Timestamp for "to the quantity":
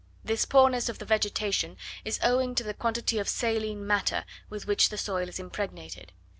2.55-3.19